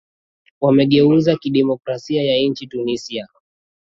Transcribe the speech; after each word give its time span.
wamageuzi 0.61 1.29
ya 1.29 1.37
kidemokrasia 1.37 2.23
ya 2.23 2.47
nchini 2.49 2.69
tunisia 2.69 3.27